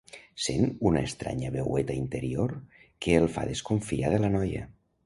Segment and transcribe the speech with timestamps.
[0.45, 2.55] Sent una estranya veueta interior
[3.05, 4.69] que el fa desconfiar de la noia.